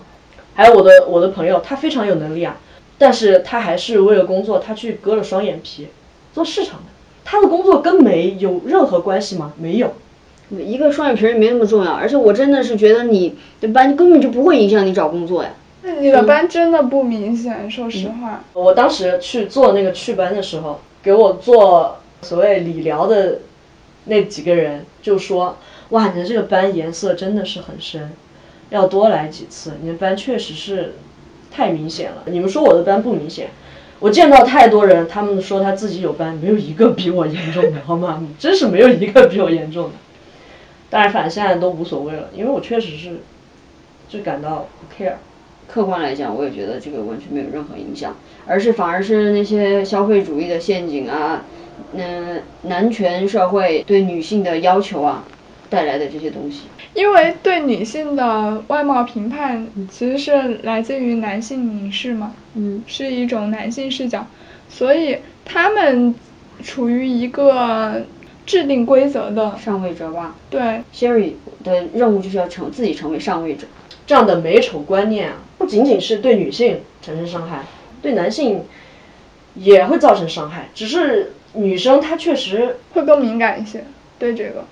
[0.54, 2.58] 还有我的我的朋友，他非常有能力啊，
[2.98, 5.88] 但是他还是为了工作，他去割了双眼皮，
[6.34, 6.86] 做市场的。
[7.24, 9.54] 他的工作跟美有任何关系吗？
[9.58, 9.94] 没有。
[10.50, 15.52] 一个双眼皮没那么重要，而且我真的是觉得你的斑根本就不会影响你找工作呀。
[15.82, 18.44] 那你的斑真的不明显，说实话。
[18.54, 23.40] 我当时去做那个祛斑的时候，给我做所谓理疗的
[24.06, 25.58] 那几个人就说
[25.90, 28.12] ：“哇，你的这个斑颜色真的是很深，
[28.70, 29.74] 要多来几次。
[29.82, 30.96] 你的斑确实是
[31.50, 32.24] 太明显了。
[32.26, 33.52] 你们说我的斑不明显，
[34.00, 38.22] 我见到太多人，他们说他自己有斑，没有一个比我严重的，好吗？
[38.38, 39.92] 真是没有一个比我严重的。”
[40.92, 43.22] 当然，反正现在都无所谓了，因为我确实是
[44.10, 45.14] 就感到不 care。
[45.72, 48.16] 客观来讲，我也觉得这个完全没有任何影响，
[48.48, 51.46] 而是反而是那些消费主义的陷阱啊，
[51.94, 55.24] 嗯，男权社会对女性的要求啊
[55.70, 56.64] 带来的这些东西。
[56.96, 64.26] 因为对女性的外貌评判其实是来自于男性凝视嘛，嗯，是一种男性视角，
[64.68, 66.16] 所以他们
[66.64, 68.02] 处于一个。
[68.46, 70.36] 制定规则的上位者吧。
[70.50, 73.68] 对，Sherry 的任务就是要成自己成为上位者。
[74.10, 77.64] 这样的美丑观念啊，不仅仅是对女性产生伤害，
[78.02, 78.64] 对男性
[79.54, 80.68] 也会造成伤害。
[80.74, 83.84] 只是女生她确实会更敏感一些，
[84.18, 84.66] 对这个。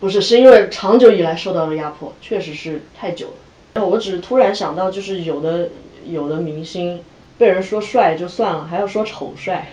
[0.00, 3.28] 不是，是因为长久以来受到了压迫，确实是太久
[3.74, 3.86] 了。
[3.86, 5.68] 我只是突然想到，就是有的
[6.04, 7.00] 有的明星
[7.38, 9.68] 被人说帅就算了，还要说丑帅。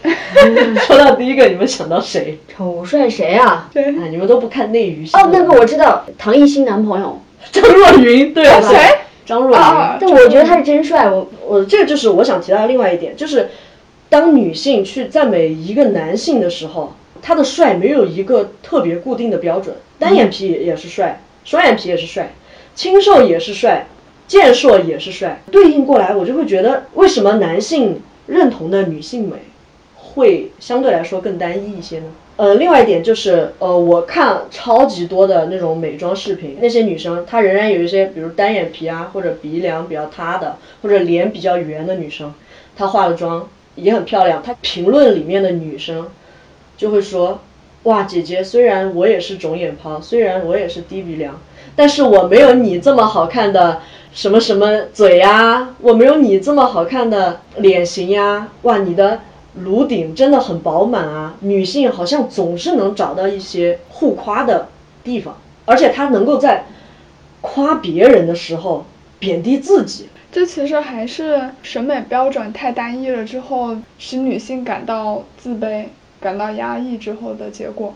[0.86, 2.38] 说到第一个，你们想到谁？
[2.56, 3.68] 丑帅谁啊？
[3.74, 5.04] 对，你们都不看内娱。
[5.14, 7.20] 哦，那个我知道，唐艺昕男朋友
[7.52, 8.32] 张若昀。
[8.32, 8.76] 对啊，谁？
[9.24, 9.96] 张若昀。
[10.00, 11.10] 但我觉得他是真帅。
[11.10, 13.50] 我我这个就是我想提到的另外一点，就是
[14.08, 19.76] 当女性去赞美一个男性的时候，他的帅没有一个特别固定的标准。
[19.98, 22.32] 单眼皮也是帅，双眼皮也是帅，
[22.74, 23.86] 清瘦也是帅，
[24.26, 25.42] 健硕也是帅。
[25.50, 29.36] 对应过来，我就会觉得，为什么男性认同的女性美？
[29.94, 32.06] 会相对来说更单一一些呢。
[32.40, 42.32] 呃，另外一点就是，呃，我看超级多的那种美妆视频，那些女生她仍然有一些，比如单眼皮啊，或者鼻梁比较塌的，或者脸比较圆的女生，
[42.74, 44.42] 她化了妆也很漂亮。
[44.42, 46.08] 她评论里面的女生
[46.78, 47.40] 就会说，
[47.82, 51.38] 哇，姐姐，虽然我也是肿眼泡，虽然我也是低鼻梁，
[51.76, 53.82] 但是我没有你这么好看的
[54.14, 59.20] 什么什么嘴呀，我没有你这么好看的脸型呀，哇，你的。
[59.54, 64.68] 颅顶真的很饱满啊，女性好像总是能找到一些互夸的
[65.02, 66.64] 地方，而且她能够在
[67.40, 68.84] 夸别人的时候
[69.18, 70.08] 贬低自己。
[70.32, 75.86] 这其实还是审美标准太单一了之后，使女性感到自卑、
[76.20, 77.92] 感到压抑之后的结果。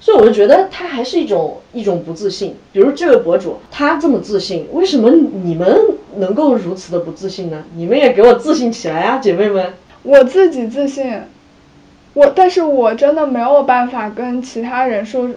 [0.00, 2.56] 所以我就觉得她还是一种一种不自信。
[2.72, 5.78] 比如这位博主，他这么自信，为什么你们
[6.16, 7.62] 能够如此的不自信呢？
[7.76, 9.74] 你们也给我自信起来啊，姐妹们！
[10.04, 11.22] 我自己自信，
[12.12, 15.28] 我但是我真的没有办法跟其他人说，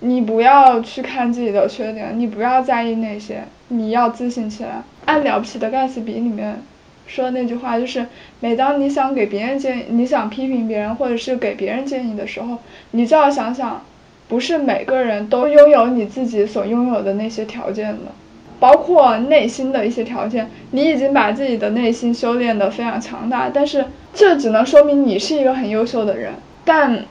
[0.00, 4.82] 你不要去看自己的缺点，你不要在意那些，你要自信起来。
[5.04, 6.62] 按《了不起的盖茨比》里面
[7.06, 8.06] 说的那句话，就是
[8.40, 12.56] 每当你想给别人建议，你想批评别人，或者是给别人建议的时候，
[12.92, 13.82] 你就要想想，
[14.28, 18.12] 不是每个人都拥有你自己所拥有的那些条件的。
[18.58, 23.84] 包括内心的一些条件，你已经把自己的内心修炼得非常强大，但是
[24.16, 26.32] 这只能说明你是一个很优秀的人，
[26.64, 27.04] 但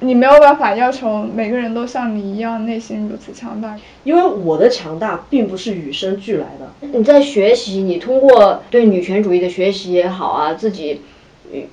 [0.00, 3.74] 你没有办法要求每个人都像你一样内心如此强大。
[4.04, 6.88] 因为我的强大并不是与生俱来的。
[6.92, 11.00] 你在学习，你通过对女权主义的学习也好啊，自己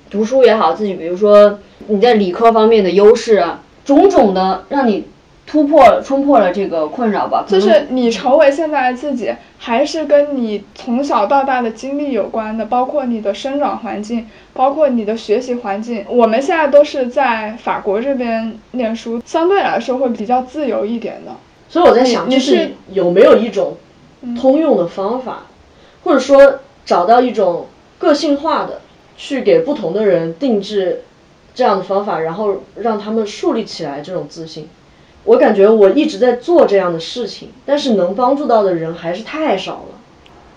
[0.10, 5.04] 读书也好，自己比如说你在理科方面的优势啊，种种的让你。
[5.48, 16.06] 突破冲破了这个困扰吧，就是你成为现在的自己，还是跟你从小到大的经历有关的，包括你的生长环境，包括你的学习环境。
[16.10, 21.32] 我们现在都是在法国这边念书，相对来说会比较自由一点的。
[21.70, 23.78] 所以我在想，就是有没有一种
[24.38, 25.44] 通用的方法，
[26.04, 28.82] 或者说找到一种个性化的，
[29.16, 31.04] 去给不同的人定制
[31.56, 34.68] 这样的方法，然后让他们树立起来这种自信。
[35.28, 40.00] 我感觉我一直在做这样的事情，但是能帮助到的人还是太少了。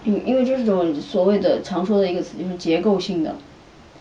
[0.05, 3.35] 因因为这种所谓的常说的一个词就是结构性的，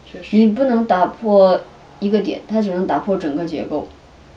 [0.09, 1.59] 确实，你不能打破
[1.99, 3.87] 一个点，它只能打破整个结构。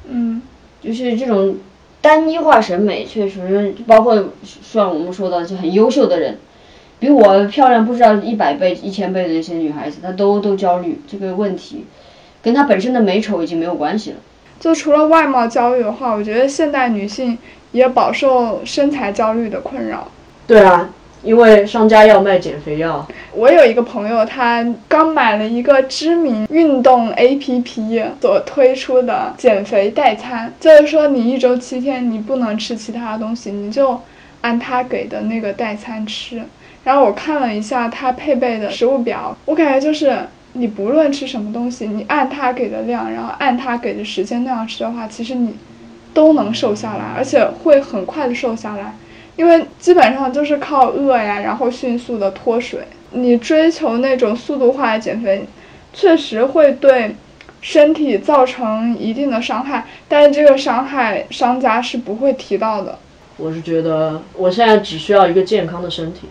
[0.08, 0.40] 嗯，
[0.80, 1.56] 就是这种
[2.00, 6.38] 单一化审美，确实包括像我们说的就很优秀的人，
[6.98, 11.84] 比我漂亮不知道一百倍、一千倍的那些女孩子，她都都焦虑这个问题，
[12.42, 14.16] 跟她本身的美丑已经没有关系了。
[14.62, 17.36] 就除了外貌焦虑的话，我觉得现代女性
[17.72, 20.06] 也饱受身材焦虑的困扰。
[20.46, 20.88] 对啊，
[21.24, 23.04] 因为商家要卖减肥药。
[23.34, 34.00] 我有一个朋友，他刚买了一个知名运动 APP 所推出的减肥代餐，就是说你一周七天你不能吃其他东西，你就
[34.42, 36.40] 按他给的那个代餐吃。
[36.84, 40.16] 然后我看了一下他配备的食物表，我感觉就是。
[40.54, 45.54] 你不论吃什么东西，你按他给的量，然后按他给的时间那样吃的话，其实你
[46.12, 48.94] 都能瘦下来，而且会很快的瘦下来，
[49.36, 52.80] 因为基本上就是靠饿呀，然后迅速的脱水。
[53.12, 55.46] 你追求那种速度化的减肥，
[55.92, 57.14] 确实会对
[57.60, 62.98] 身体造成一定的伤害，但是这个伤害商家是不会提到的。
[63.36, 66.28] 我是觉得我现在只需要一个健康的身体，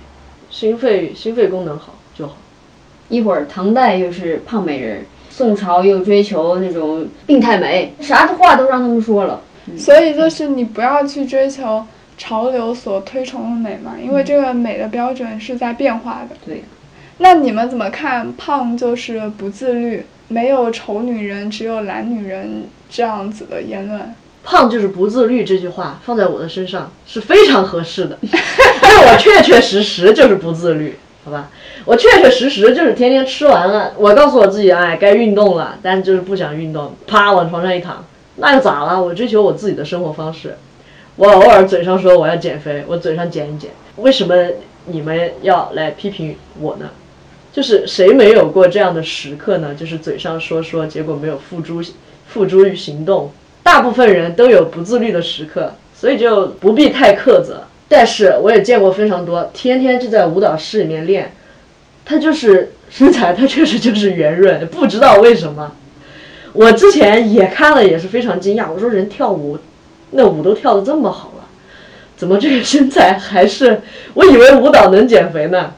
[0.49, 1.95] 心肺心肺功能好。
[3.11, 9.41] 一会儿唐代又是胖美人，宋朝又追求那种病态美，啥的话都让他们说了。
[9.77, 11.85] 所以就是你不要去追求
[12.17, 16.35] 潮流所推崇的美嘛，因为这个美的标准是在变化的。
[16.45, 16.63] 对。
[17.17, 23.99] 那你们怎么看胖就是不自律，没有丑女人，只有懒女人这样子的言论？
[24.43, 30.95] 胖就是不自律这句话放在我的身上是非常合适的， 因为我确确实实就是不自律。
[31.23, 31.49] 好吧，
[31.85, 38.03] 我确确实实就是天天吃完了，我告诉我自己，哎，该运动了，但是就是不想运动，啪往床上一躺，
[38.37, 39.01] 那又咋了？
[39.01, 40.57] 我追求我自己的生活方式，
[41.17, 44.35] 我偶尔嘴上说我要减肥，我嘴上减一减，为什么
[44.85, 46.89] 你们要来批评我呢？
[47.53, 49.75] 就是谁没有过这样的时刻呢？
[49.75, 51.83] 就是嘴上说说，结果没有付诸
[52.27, 53.31] 付诸于行动。
[53.61, 57.63] 大部分人都有不自律的时刻，所以就不必太苛责。
[57.93, 61.33] 但是我也见过非常多，天天就在舞蹈室里面练，
[62.05, 65.73] 他就是身材，他确实就是圆润，不知道为什么。
[66.53, 68.71] 我之前也看了，也是非常惊讶。
[68.73, 69.57] 我说人跳舞，
[70.11, 71.43] 那舞都跳得这么好了，
[72.15, 73.81] 怎么这个身材还是？
[74.13, 75.73] 我以为舞蹈能减肥呢，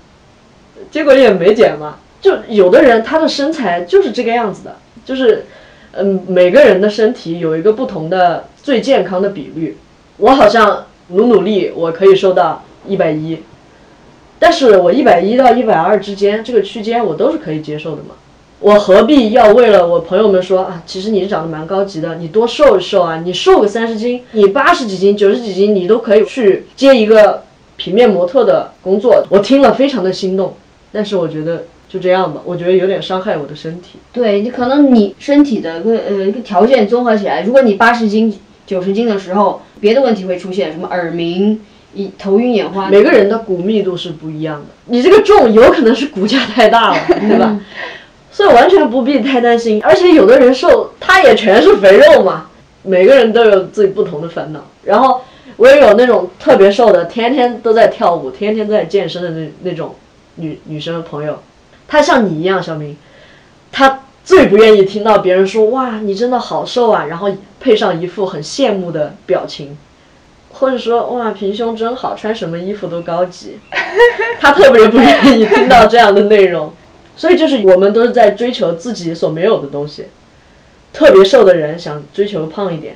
[0.91, 1.97] 结果也没减嘛。
[2.21, 5.47] 就有的人他的身材就是这个样子的，就是，
[5.93, 9.79] 嗯，每个人的身体有一个不同的最健康的比率。
[10.17, 10.85] 我好像。
[11.13, 13.39] 努努力，我可以瘦到一百一，
[14.39, 18.15] 但是我一百一到一百二之间这个区间我都是可以接受的嘛。
[18.59, 27.43] 我何必要为了我朋友们说啊，其实你长得蛮高级的，你多瘦一瘦啊，你瘦个三十斤，你八十几斤、九十几斤，你都可以去接一个
[27.75, 29.25] 平面模特的工作。
[29.29, 30.55] 我听了非常的心动，
[30.91, 33.99] 但是我觉得就这样吧，我觉得有点伤害我的身体。
[34.13, 38.33] 对你可能你身体的个呃一个条件综合起来，如果你八十斤。
[38.65, 41.61] 九十斤的时候，别的问题会出现，什么耳鸣、
[41.93, 42.89] 一头晕眼花。
[42.89, 47.59] 每个人的骨密度是不一样的， 你这个重有可能是骨架太大了， 对吧？
[48.31, 49.79] 所以完全不必太担心。
[49.83, 52.47] 而且有的人瘦，他也全是肥肉嘛。
[52.81, 54.65] 每个人都有自己不同的烦恼。
[54.83, 55.21] 然后
[55.55, 59.95] 我也有那种特别瘦的，天天都在跳舞、天天都在健身的那那种
[60.35, 61.43] 女女生朋友，
[61.87, 62.97] 她像你一样，小明，
[63.71, 69.77] 她最不愿意听到别人说哇你真的好瘦啊，然后配上一副很羡慕的表情，
[70.51, 73.59] 或者说哇平胸真好，穿什么衣服都高级，
[74.39, 76.73] 他特别不愿意听到这样的内容。
[77.15, 80.05] 所以就是我们都是在追求自己所没有的东西。
[80.91, 82.95] 特别瘦的人想追求胖一点，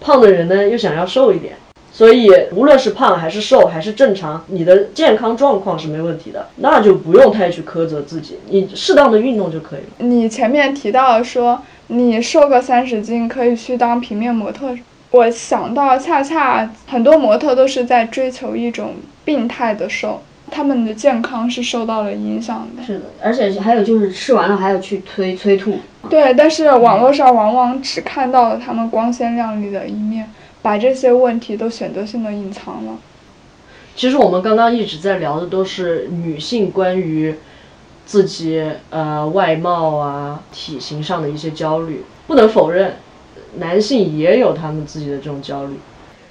[0.00, 1.56] 胖的人呢又想要瘦一点。
[1.96, 10.06] 所以无论是胖还是瘦还是正常，你的健康状况是没问题的，那就不用太去苛责自己，你适当的运动就可以了。
[10.06, 14.76] 你前面提到说你瘦个三十斤可以去当平面模特，
[15.12, 20.22] 我想到恰恰很多模特都是在追求一种病态的瘦。
[20.48, 22.82] 他们的健康是受到了影响的。
[22.84, 25.78] 是的，而且还有就是吃完了还要去催催吐。
[26.08, 30.30] 对，但是网络上往往只看到了他们光鲜亮丽的一面，
[30.66, 32.98] 把这些问题都选择性的隐藏了。
[33.94, 37.36] 其实我们刚刚一直在聊的都是女性关于
[38.04, 38.60] 自己
[38.90, 42.96] 呃外貌啊体型上的一些焦虑，不能否认，
[43.58, 45.76] 男性也有他们自己的这种焦虑。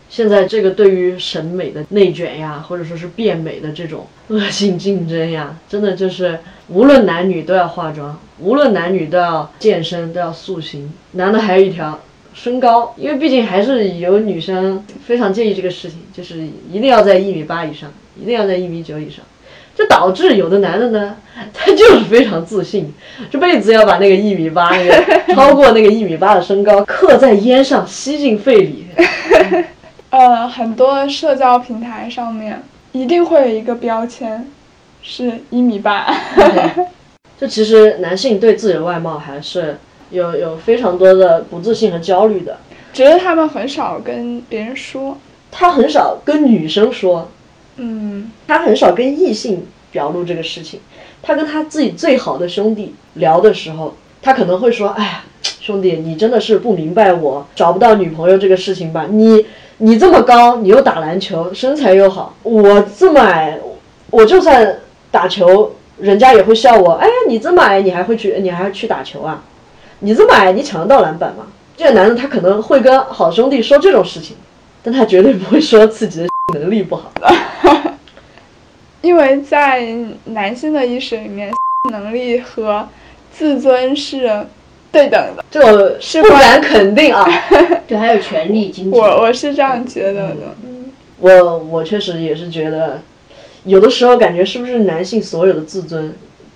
[0.09, 10.91] 现在这个对于审美的内卷呀，或者说是变美的这种 恶性竞争呀，真的就是无论男女都要化妆，无论男女都要健身，都要塑形。
[11.13, 12.01] 男的还有一条
[12.35, 17.89] 身高，因为毕竟还是有女生非常介意这个事情，就是一定要在一米八以上，
[18.21, 19.23] 一定要在一米九以上，
[19.73, 21.15] 就导致有的男的呢，
[21.53, 22.93] 他就是非常自信，
[23.31, 28.85] 这辈子要把那个一米八，那个超过那个一米八的身高刻在烟上，吸进肺里。
[30.11, 32.61] 呃，很多社交平台上面
[32.91, 34.45] 一定会有一个标签，
[35.01, 36.13] 是一米八。
[37.37, 39.77] 就其实男性对自己的外貌还是
[40.09, 42.57] 有有非常多的不自信和焦虑的，
[42.93, 45.17] 觉得他们很少跟别人说。
[45.51, 47.29] 他很少跟女生说，
[47.77, 50.79] 嗯，他很少跟异性表露这个事情。
[51.21, 55.23] 他跟他自己最好的兄弟聊的时候，他可能会说：“哎呀，
[55.61, 59.07] 兄弟，你真的是不明白我找不到女朋友这个事情吧？
[59.09, 59.45] 你。”
[59.77, 63.59] 你这么高，你又打篮球，身材又好，我这么矮，
[64.09, 64.79] 我就算
[65.11, 66.93] 打球，人家也会笑我。
[66.93, 69.43] 哎，你这么矮，你还会去，你还去打球啊？
[70.05, 71.47] 你这么矮，你抢得到篮板吗？
[71.75, 74.37] 这个男的他可能会跟好兄弟说这种事情，
[74.83, 77.11] 但他绝对不会说自己的 能力不好。
[79.01, 79.83] 因为在
[80.25, 81.51] 男性的意识里面，
[81.89, 82.87] 能力和
[83.31, 84.45] 自尊是。
[84.91, 87.27] 对等的，这个是不敢肯定啊。
[87.85, 88.97] 对，还有权利、经济。
[88.97, 90.55] 我我是这样觉得的。
[90.65, 90.85] 嗯，
[91.19, 93.01] 我我确实也是觉得，
[93.65, 96.15] 有的时候感觉是不是男性所有的自尊，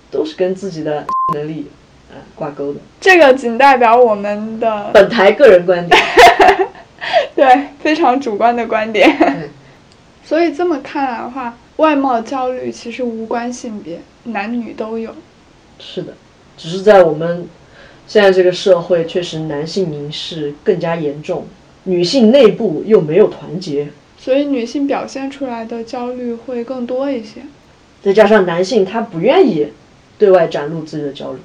[0.09, 1.78] 都是跟自己的能力，呃
[2.39, 2.79] 挂钩的。
[3.01, 6.01] 这个仅代表我们的本台个人观点。
[7.35, 9.49] 对，非常主观的观点。
[10.23, 15.13] 所以这么看来的话，外貌焦虑其实无关性别，男女都有。
[15.79, 16.13] 是的，
[16.57, 17.47] 只是在我们。
[18.07, 21.45] 现在这个社会确实男性凝视更加严重，
[21.83, 27.41] 女性内部又没有团结，所以女性表现出来的焦虑会更多一些。
[28.01, 29.67] 再加上男性他不愿意
[30.17, 31.39] 对外展露自己的焦虑。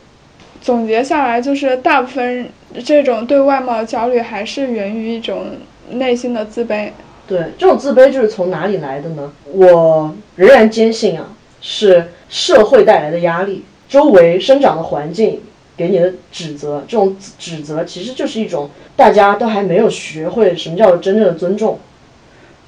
[0.65, 2.49] 总结下来就是，大部分
[2.83, 5.49] 这种对外貌焦虑还是源于一种
[5.91, 6.89] 内心的自卑。
[7.29, 9.31] 对，这种自卑就是从哪里来的呢？
[9.53, 15.43] 我仍然坚信啊，是社会带来的压力，周围生长的环境。
[15.77, 21.81] 给你的指责，这种指责其实就是一种大家都还没有学会什么叫真正的尊重。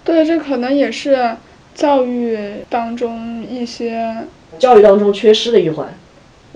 [0.03, 1.37] 对，这可能也是
[1.73, 2.37] 教育
[2.69, 4.25] 当中一些
[4.59, 5.97] 教育当中缺失的一环。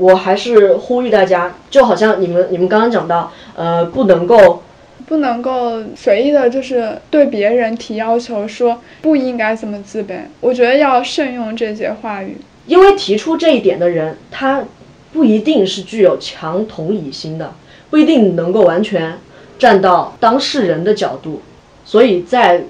[0.00, 4.62] 我还是呼吁大家，就好像你们你们刚刚讲到，呃，不能够
[5.06, 10.20] 不能够随意的，就是对别人提要求，说不应该这么自卑。
[10.40, 14.64] 我觉得要慎用这些话语，因为提出这一点的人，他。
[15.12, 17.52] 不一定是具有强同理心的，
[17.90, 19.18] 不一定能够完全
[19.58, 21.42] 站到当事人的角度，
[21.84, 22.62] 所以在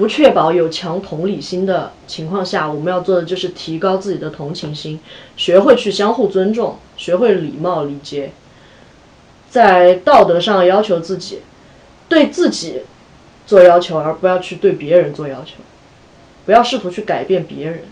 [0.00, 4.98] 不确保有强同理心的情况下，我们要做的就是提高自己的同情心，
[5.36, 8.30] 学会去相互尊重，学会礼貌礼节，
[9.50, 11.40] 在道德上要求自己，
[12.08, 12.80] 对自己
[13.46, 15.56] 做要求，而不要去对别人做要求，
[16.46, 17.82] 不要试图去改变别人。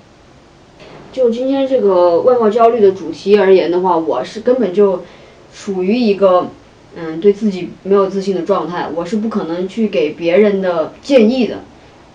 [1.13, 5.05] 就今天这个外貌焦虑的主题而言的话，我是根本就
[5.53, 6.49] 属于一个
[6.97, 11.65] 嗯对自己没有自信的状态，我是不可能去给别人的建议的。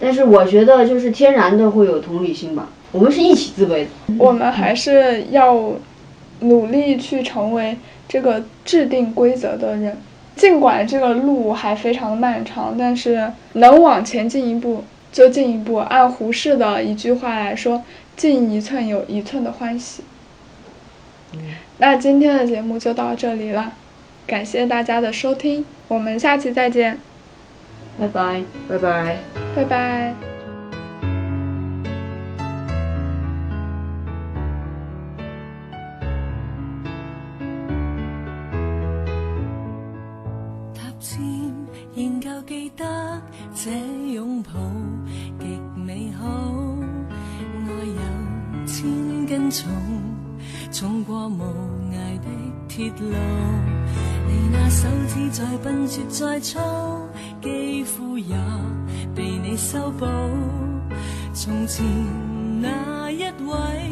[0.04, 3.88] 但是我觉得就是天然的会有同理心吧，我们是一起自卑的。
[4.20, 5.72] 我们还是要
[6.42, 7.78] 努力去成为
[8.08, 9.98] 这个制定规则的人，
[10.36, 15.78] 尽管这个路还非常的漫长，但是能往前进一步就进一步。
[15.78, 17.82] 按胡适的一句话来说。
[18.16, 20.04] 进一寸有一寸的欢喜。
[21.80, 23.74] 那今天的节目就到这里了，
[24.28, 27.00] 感谢大家的收听，我们下期再见，
[28.00, 29.18] 拜拜，拜拜，
[29.56, 30.16] 拜拜。
[43.56, 43.72] 这
[44.12, 44.52] 拥抱
[45.40, 45.46] 极
[45.80, 49.72] 美好，爱有千斤重，
[50.70, 51.44] 重过无
[51.94, 52.28] 涯的
[52.68, 53.06] 铁路。
[54.28, 56.60] 你那手指再笨拙再粗，
[57.44, 58.36] 肌肤也
[59.14, 60.06] 被你修补。
[61.34, 61.86] 从前
[62.62, 63.83] 那一位